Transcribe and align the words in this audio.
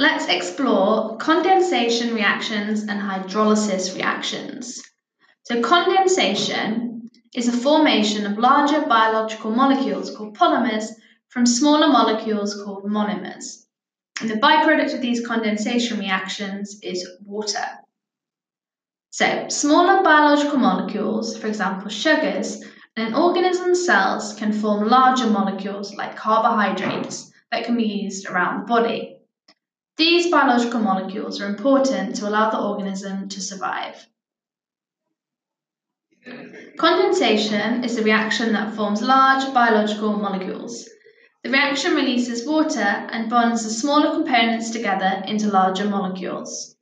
Let's 0.00 0.28
explore 0.28 1.16
condensation 1.16 2.14
reactions 2.14 2.82
and 2.82 3.00
hydrolysis 3.00 3.96
reactions. 3.96 4.80
So, 5.42 5.60
condensation 5.60 7.10
is 7.34 7.46
the 7.46 7.56
formation 7.56 8.24
of 8.24 8.38
larger 8.38 8.86
biological 8.86 9.50
molecules 9.50 10.16
called 10.16 10.38
polymers 10.38 10.92
from 11.30 11.46
smaller 11.46 11.88
molecules 11.88 12.62
called 12.62 12.84
monomers. 12.84 13.66
And 14.20 14.30
the 14.30 14.36
byproduct 14.36 14.94
of 14.94 15.00
these 15.00 15.26
condensation 15.26 15.98
reactions 15.98 16.78
is 16.80 17.04
water. 17.24 17.66
So, 19.10 19.48
smaller 19.48 20.04
biological 20.04 20.58
molecules, 20.58 21.36
for 21.36 21.48
example 21.48 21.90
sugars, 21.90 22.62
in 22.96 23.04
an 23.04 23.14
organism's 23.14 23.84
cells 23.84 24.34
can 24.34 24.52
form 24.52 24.86
larger 24.88 25.26
molecules 25.26 25.92
like 25.96 26.14
carbohydrates 26.14 27.32
that 27.50 27.64
can 27.64 27.76
be 27.76 27.82
used 27.82 28.28
around 28.28 28.60
the 28.60 28.66
body. 28.66 29.17
These 29.98 30.30
biological 30.30 30.78
molecules 30.78 31.40
are 31.40 31.48
important 31.48 32.14
to 32.16 32.28
allow 32.28 32.50
the 32.50 32.60
organism 32.60 33.28
to 33.30 33.40
survive. 33.40 34.06
Condensation 36.78 37.82
is 37.82 37.96
the 37.96 38.04
reaction 38.04 38.52
that 38.52 38.76
forms 38.76 39.02
large 39.02 39.52
biological 39.52 40.12
molecules. 40.12 40.88
The 41.42 41.50
reaction 41.50 41.96
releases 41.96 42.46
water 42.46 42.78
and 42.78 43.28
bonds 43.28 43.64
the 43.64 43.70
smaller 43.70 44.14
components 44.14 44.70
together 44.70 45.24
into 45.26 45.48
larger 45.48 45.88
molecules. 45.88 46.76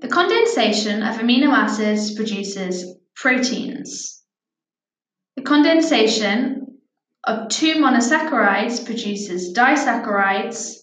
The 0.00 0.08
condensation 0.08 1.04
of 1.04 1.18
amino 1.18 1.52
acids 1.52 2.12
produces 2.14 2.96
proteins. 3.14 4.24
The 5.36 5.42
condensation 5.42 6.71
of 7.24 7.48
two 7.48 7.74
monosaccharides 7.76 8.84
produces 8.84 9.54
disaccharides, 9.54 10.78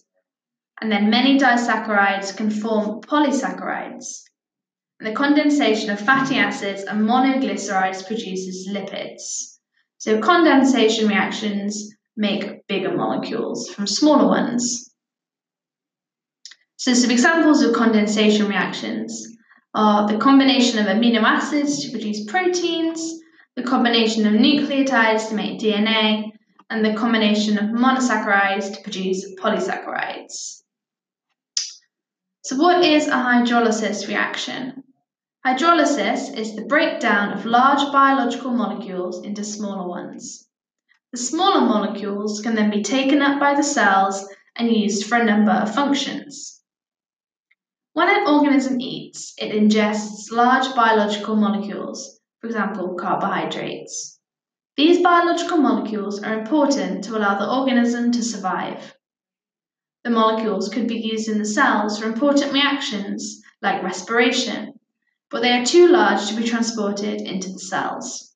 and 0.80 0.90
then 0.90 1.10
many 1.10 1.38
disaccharides 1.38 2.36
can 2.36 2.50
form 2.50 3.02
polysaccharides. 3.02 4.22
And 4.98 5.08
the 5.08 5.14
condensation 5.14 5.90
of 5.90 6.00
fatty 6.00 6.36
acids 6.36 6.82
and 6.82 7.08
monoglycerides 7.08 8.06
produces 8.06 8.68
lipids. 8.68 9.58
So 9.98 10.20
condensation 10.20 11.08
reactions 11.08 11.94
make 12.16 12.66
bigger 12.66 12.96
molecules 12.96 13.68
from 13.68 13.86
smaller 13.86 14.26
ones. 14.26 14.90
So 16.76 16.94
some 16.94 17.10
examples 17.10 17.62
of 17.62 17.74
condensation 17.74 18.48
reactions 18.48 19.26
are 19.74 20.08
the 20.08 20.18
combination 20.18 20.78
of 20.78 20.86
amino 20.86 21.22
acids 21.22 21.84
to 21.84 21.90
produce 21.90 22.24
proteins, 22.24 23.19
the 23.56 23.62
combination 23.62 24.26
of 24.26 24.34
nucleotides 24.34 25.28
to 25.28 25.34
make 25.34 25.60
DNA, 25.60 26.32
and 26.70 26.84
the 26.84 26.94
combination 26.94 27.58
of 27.58 27.64
monosaccharides 27.70 28.74
to 28.74 28.82
produce 28.82 29.34
polysaccharides. 29.34 30.62
So 32.44 32.56
what 32.56 32.84
is 32.84 33.08
a 33.08 33.12
hydrolysis 33.12 34.06
reaction? 34.06 34.84
Hydrolysis 35.44 36.36
is 36.36 36.54
the 36.54 36.66
breakdown 36.66 37.32
of 37.32 37.44
large 37.44 37.90
biological 37.92 38.52
molecules 38.52 39.24
into 39.24 39.42
smaller 39.42 39.88
ones. 39.88 40.46
The 41.12 41.18
smaller 41.18 41.62
molecules 41.62 42.40
can 42.40 42.54
then 42.54 42.70
be 42.70 42.82
taken 42.82 43.20
up 43.20 43.40
by 43.40 43.54
the 43.54 43.64
cells 43.64 44.28
and 44.56 44.70
used 44.70 45.06
for 45.06 45.18
a 45.18 45.24
number 45.24 45.50
of 45.50 45.74
functions. 45.74 46.60
When 47.94 48.08
an 48.08 48.28
organism 48.28 48.80
eats, 48.80 49.34
it 49.38 49.52
ingests 49.52 50.30
large 50.30 50.72
biological 50.76 51.34
molecules, 51.34 52.19
for 52.40 52.46
example, 52.46 52.94
carbohydrates. 52.94 54.18
These 54.76 55.02
biological 55.02 55.58
molecules 55.58 56.22
are 56.22 56.38
important 56.38 57.04
to 57.04 57.16
allow 57.16 57.38
the 57.38 57.50
organism 57.50 58.12
to 58.12 58.22
survive. 58.22 58.94
The 60.04 60.10
molecules 60.10 60.70
could 60.70 60.88
be 60.88 61.00
used 61.00 61.28
in 61.28 61.38
the 61.38 61.44
cells 61.44 61.98
for 61.98 62.06
important 62.06 62.52
reactions 62.52 63.42
like 63.60 63.82
respiration, 63.82 64.72
but 65.30 65.42
they 65.42 65.52
are 65.52 65.66
too 65.66 65.88
large 65.88 66.28
to 66.28 66.36
be 66.36 66.44
transported 66.44 67.20
into 67.20 67.52
the 67.52 67.58
cells. 67.58 68.34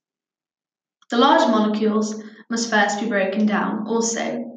The 1.08 1.16
large 1.16 1.48
molecules 1.48 2.22
must 2.50 2.68
first 2.68 3.00
be 3.00 3.08
broken 3.08 3.46
down 3.46 3.86
also. 3.86 4.53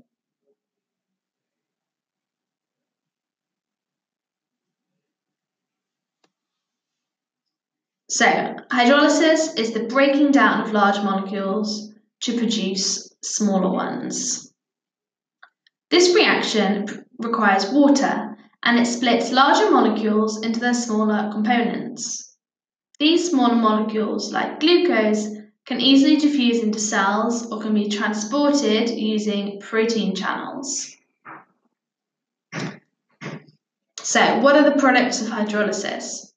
So, 8.09 8.25
hydrolysis 8.72 9.59
is 9.59 9.73
the 9.73 9.84
breaking 9.84 10.31
down 10.31 10.62
of 10.62 10.72
large 10.72 11.03
molecules 11.03 11.91
to 12.22 12.38
produce 12.38 13.13
smaller 13.22 13.69
ones. 13.69 14.53
This 15.90 16.16
reaction 16.16 17.06
requires 17.18 17.69
water 17.69 18.38
and 18.63 18.79
it 18.79 18.85
splits 18.85 19.31
larger 19.31 19.69
molecules 19.72 20.41
into 20.41 20.59
their 20.59 20.73
smaller 20.73 21.29
components. 21.34 22.38
These 22.97 23.29
smaller 23.29 23.56
molecules, 23.56 24.31
like 24.31 24.62
glucose, 24.62 25.28
can 25.66 25.81
easily 25.81 26.16
diffuse 26.16 26.63
into 26.63 26.79
cells 26.79 27.51
or 27.51 27.59
can 27.62 27.74
be 27.74 27.89
transported 27.89 28.89
using 28.89 29.59
protein 29.59 30.16
channels. 30.16 30.95
So, 34.01 34.39
what 34.39 34.56
are 34.56 34.63
the 34.63 34.79
products 34.79 35.22
of 35.22 35.28
hydrolysis? 35.28 36.31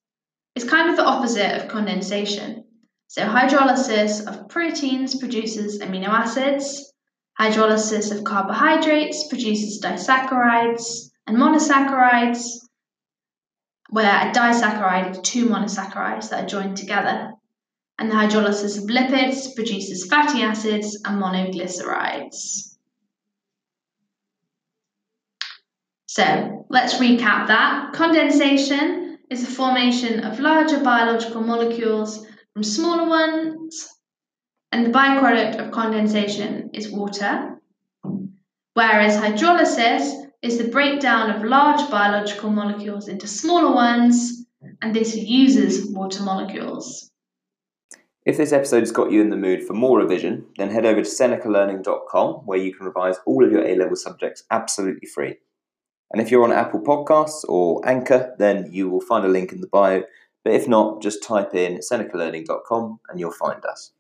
It's 0.55 0.69
kind 0.69 0.91
of 0.91 0.97
the 0.97 1.05
opposite 1.05 1.61
of 1.61 1.69
condensation. 1.69 2.65
So 3.06 3.22
hydrolysis 3.22 4.27
of 4.27 4.49
proteins 4.49 5.16
produces 5.16 5.81
amino 5.81 6.09
acids, 6.09 6.93
hydrolysis 7.41 8.16
of 8.16 8.25
carbohydrates 8.25 9.28
produces 9.28 9.81
disaccharides 9.83 11.10
and 11.27 11.37
monosaccharides, 11.37 12.59
where 13.89 14.28
a 14.28 14.33
disaccharide 14.33 15.12
is 15.12 15.19
two 15.22 15.47
monosaccharides 15.47 16.31
that 16.31 16.44
are 16.44 16.47
joined 16.47 16.77
together. 16.77 17.33
And 17.99 18.10
the 18.10 18.15
hydrolysis 18.15 18.78
of 18.78 18.84
lipids 18.84 19.55
produces 19.55 20.06
fatty 20.06 20.43
acids 20.43 21.00
and 21.05 21.21
monoglycerides. 21.21 22.77
So 26.06 26.66
let's 26.69 26.94
recap 26.94 27.47
that. 27.49 27.93
Condensation 27.93 29.00
is 29.31 29.47
the 29.47 29.53
formation 29.53 30.25
of 30.25 30.41
larger 30.41 30.83
biological 30.83 31.41
molecules 31.41 32.27
from 32.53 32.65
smaller 32.65 33.09
ones, 33.09 33.89
and 34.73 34.85
the 34.85 34.91
byproduct 34.91 35.65
of 35.65 35.71
condensation 35.71 36.71
is 36.75 36.91
water, 36.91 37.61
whereas 38.75 39.17
hydrolysis 39.17 40.27
is 40.43 40.59
the 40.59 40.69
breakdown 40.69 41.31
of 41.31 41.45
large 41.45 41.91
biological 41.91 42.51
molecules 42.51 43.09
into 43.09 43.29
smaller 43.29 43.73
ones, 43.73 44.47
and 44.83 44.95
this 44.95 45.15
uses 45.15 45.87
water 45.93 46.23
molecules. 46.23 47.11
If 48.27 48.37
this 48.37 48.53
episode 48.53 48.81
has 48.81 48.93
got 48.93 49.11
you 49.11 49.21
in 49.21 49.31
the 49.31 49.37
mood 49.37 49.63
for 49.63 49.73
more 49.73 49.99
revision, 49.99 50.45
then 50.59 50.71
head 50.71 50.85
over 50.85 51.03
to 51.03 51.09
senecalearning.com 51.09 52.47
where 52.47 52.59
you 52.59 52.75
can 52.75 52.87
revise 52.87 53.17
all 53.27 53.45
of 53.45 53.51
your 53.51 53.65
A 53.65 53.77
level 53.77 53.97
subjects 53.97 54.45
absolutely 54.51 55.09
free. 55.09 55.37
And 56.12 56.21
if 56.21 56.31
you're 56.31 56.44
on 56.44 56.53
Apple 56.53 56.81
Podcasts 56.81 57.44
or 57.48 57.87
Anchor, 57.88 58.34
then 58.38 58.69
you 58.72 58.88
will 58.88 59.00
find 59.00 59.25
a 59.25 59.28
link 59.28 59.53
in 59.53 59.60
the 59.60 59.69
bio. 59.69 60.03
But 60.44 60.54
if 60.54 60.66
not, 60.66 61.03
just 61.03 61.22
type 61.22 61.54
in 61.54 61.78
senecalearning.com 61.78 63.00
and 63.09 63.21
you'll 63.21 63.32
find 63.32 63.65
us. 63.65 63.93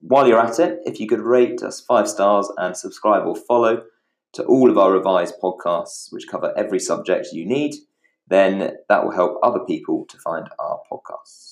While 0.00 0.28
you're 0.28 0.40
at 0.40 0.58
it, 0.58 0.80
if 0.84 1.00
you 1.00 1.08
could 1.08 1.20
rate 1.20 1.62
us 1.62 1.80
five 1.80 2.08
stars 2.08 2.48
and 2.58 2.76
subscribe 2.76 3.26
or 3.26 3.34
follow 3.34 3.82
to 4.34 4.44
all 4.44 4.70
of 4.70 4.78
our 4.78 4.92
revised 4.92 5.34
podcasts, 5.42 6.12
which 6.12 6.28
cover 6.28 6.52
every 6.56 6.78
subject 6.78 7.28
you 7.32 7.46
need, 7.46 7.74
then 8.28 8.76
that 8.88 9.04
will 9.04 9.12
help 9.12 9.38
other 9.42 9.60
people 9.60 10.04
to 10.10 10.18
find 10.18 10.48
our 10.58 10.80
podcasts. 10.92 11.46